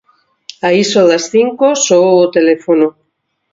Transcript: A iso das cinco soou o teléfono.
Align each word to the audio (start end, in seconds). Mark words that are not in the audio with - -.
A 0.67 0.69
iso 0.83 1.01
das 1.11 1.23
cinco 1.33 1.67
soou 1.85 2.15
o 2.25 2.31
teléfono. 2.37 2.87